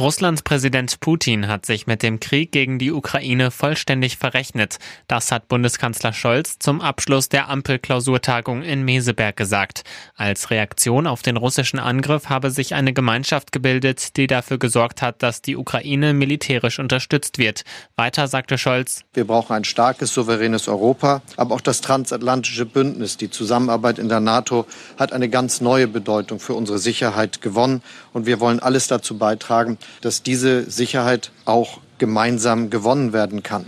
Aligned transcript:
Russlands 0.00 0.40
Präsident 0.40 0.98
Putin 1.00 1.46
hat 1.46 1.66
sich 1.66 1.86
mit 1.86 2.02
dem 2.02 2.20
Krieg 2.20 2.52
gegen 2.52 2.78
die 2.78 2.90
Ukraine 2.90 3.50
vollständig 3.50 4.16
verrechnet. 4.16 4.78
Das 5.08 5.30
hat 5.30 5.48
Bundeskanzler 5.48 6.14
Scholz 6.14 6.58
zum 6.58 6.80
Abschluss 6.80 7.28
der 7.28 7.50
Ampelklausurtagung 7.50 8.62
in 8.62 8.82
Meseberg 8.82 9.36
gesagt. 9.36 9.82
Als 10.16 10.48
Reaktion 10.48 11.06
auf 11.06 11.20
den 11.20 11.36
russischen 11.36 11.78
Angriff 11.78 12.30
habe 12.30 12.50
sich 12.50 12.72
eine 12.72 12.94
Gemeinschaft 12.94 13.52
gebildet, 13.52 14.16
die 14.16 14.26
dafür 14.26 14.56
gesorgt 14.56 15.02
hat, 15.02 15.22
dass 15.22 15.42
die 15.42 15.58
Ukraine 15.58 16.14
militärisch 16.14 16.78
unterstützt 16.78 17.36
wird. 17.36 17.64
Weiter 17.94 18.26
sagte 18.26 18.56
Scholz, 18.56 19.02
Wir 19.12 19.26
brauchen 19.26 19.54
ein 19.54 19.64
starkes, 19.64 20.14
souveränes 20.14 20.66
Europa, 20.66 21.20
aber 21.36 21.54
auch 21.54 21.60
das 21.60 21.82
transatlantische 21.82 22.64
Bündnis, 22.64 23.18
die 23.18 23.28
Zusammenarbeit 23.28 23.98
in 23.98 24.08
der 24.08 24.20
NATO 24.20 24.64
hat 24.98 25.12
eine 25.12 25.28
ganz 25.28 25.60
neue 25.60 25.88
Bedeutung 25.88 26.40
für 26.40 26.54
unsere 26.54 26.78
Sicherheit 26.78 27.42
gewonnen 27.42 27.82
und 28.14 28.24
wir 28.24 28.40
wollen 28.40 28.60
alles 28.60 28.86
dazu 28.86 29.18
beitragen, 29.18 29.76
dass 30.00 30.22
diese 30.22 30.70
Sicherheit 30.70 31.30
auch 31.44 31.80
gemeinsam 31.98 32.70
gewonnen 32.70 33.12
werden 33.12 33.42
kann. 33.42 33.66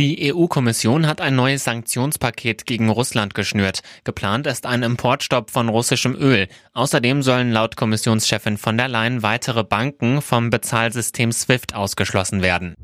Die 0.00 0.32
EU-Kommission 0.32 1.06
hat 1.06 1.20
ein 1.20 1.36
neues 1.36 1.64
Sanktionspaket 1.64 2.64
gegen 2.64 2.88
Russland 2.88 3.34
geschnürt. 3.34 3.80
Geplant 4.04 4.46
ist 4.46 4.64
ein 4.64 4.82
Importstopp 4.82 5.50
von 5.50 5.68
russischem 5.68 6.16
Öl. 6.16 6.48
Außerdem 6.72 7.22
sollen 7.22 7.52
laut 7.52 7.76
Kommissionschefin 7.76 8.56
von 8.56 8.78
der 8.78 8.88
Leyen 8.88 9.22
weitere 9.22 9.62
Banken 9.62 10.22
vom 10.22 10.48
Bezahlsystem 10.48 11.32
SWIFT 11.32 11.74
ausgeschlossen 11.74 12.40
werden. 12.40 12.76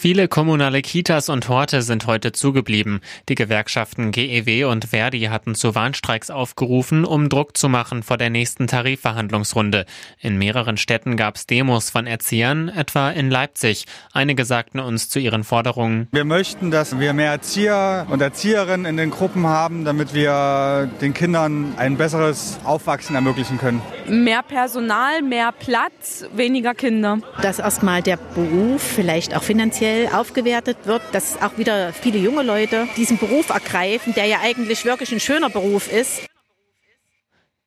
Viele 0.00 0.28
kommunale 0.28 0.80
Kitas 0.80 1.28
und 1.28 1.48
Horte 1.48 1.82
sind 1.82 2.06
heute 2.06 2.30
zugeblieben. 2.30 3.00
Die 3.28 3.34
Gewerkschaften 3.34 4.12
GEW 4.12 4.66
und 4.66 4.84
Verdi 4.84 5.22
hatten 5.22 5.56
zu 5.56 5.74
Warnstreiks 5.74 6.30
aufgerufen, 6.30 7.04
um 7.04 7.28
Druck 7.28 7.56
zu 7.56 7.68
machen 7.68 8.04
vor 8.04 8.16
der 8.16 8.30
nächsten 8.30 8.68
Tarifverhandlungsrunde. 8.68 9.86
In 10.20 10.38
mehreren 10.38 10.76
Städten 10.76 11.16
gab 11.16 11.34
es 11.34 11.48
Demos 11.48 11.90
von 11.90 12.06
Erziehern, 12.06 12.68
etwa 12.68 13.10
in 13.10 13.28
Leipzig. 13.28 13.86
Einige 14.12 14.44
sagten 14.44 14.78
uns 14.78 15.08
zu 15.08 15.18
ihren 15.18 15.42
Forderungen. 15.42 16.06
Wir 16.12 16.24
möchten, 16.24 16.70
dass 16.70 17.00
wir 17.00 17.12
mehr 17.12 17.32
Erzieher 17.32 18.06
und 18.08 18.22
Erzieherinnen 18.22 18.86
in 18.86 18.96
den 18.96 19.10
Gruppen 19.10 19.48
haben, 19.48 19.84
damit 19.84 20.14
wir 20.14 20.88
den 21.00 21.12
Kindern 21.12 21.74
ein 21.76 21.96
besseres 21.96 22.60
Aufwachsen 22.62 23.16
ermöglichen 23.16 23.58
können. 23.58 23.82
Mehr 24.08 24.44
Personal, 24.44 25.22
mehr 25.22 25.50
Platz, 25.50 26.24
weniger 26.36 26.74
Kinder. 26.74 27.18
Dass 27.42 27.58
erstmal 27.58 28.00
der 28.00 28.16
Beruf 28.16 28.80
vielleicht 28.80 29.36
auch 29.36 29.42
finanziell 29.42 29.87
aufgewertet 30.12 30.78
wird, 30.84 31.02
dass 31.12 31.40
auch 31.40 31.58
wieder 31.58 31.92
viele 31.92 32.18
junge 32.18 32.42
Leute 32.42 32.88
diesen 32.96 33.18
Beruf 33.18 33.50
ergreifen, 33.50 34.14
der 34.14 34.26
ja 34.26 34.38
eigentlich 34.42 34.84
wirklich 34.84 35.12
ein 35.12 35.20
schöner 35.20 35.50
Beruf 35.50 35.92
ist. 35.92 36.22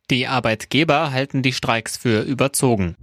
Die 0.09 0.27
Arbeitgeber 0.27 1.11
halten 1.11 1.41
die 1.41 1.53
Streiks 1.53 1.95
für 1.97 2.21
überzogen. 2.21 2.97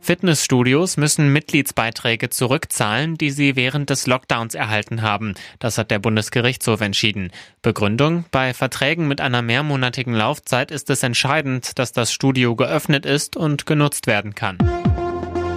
Fitnessstudios 0.00 0.96
müssen 0.96 1.32
Mitgliedsbeiträge 1.32 2.30
zurückzahlen, 2.30 3.16
die 3.16 3.30
sie 3.30 3.54
während 3.54 3.90
des 3.90 4.08
Lockdowns 4.08 4.56
erhalten 4.56 5.02
haben. 5.02 5.34
Das 5.60 5.78
hat 5.78 5.92
der 5.92 6.00
Bundesgerichtshof 6.00 6.80
entschieden. 6.80 7.30
Begründung, 7.62 8.24
bei 8.32 8.52
Verträgen 8.52 9.06
mit 9.06 9.20
einer 9.20 9.42
mehrmonatigen 9.42 10.14
Laufzeit 10.14 10.72
ist 10.72 10.90
es 10.90 11.04
entscheidend, 11.04 11.78
dass 11.78 11.92
das 11.92 12.12
Studio 12.12 12.56
geöffnet 12.56 13.06
ist 13.06 13.36
und 13.36 13.66
genutzt 13.66 14.08
werden 14.08 14.34
kann. 14.34 14.58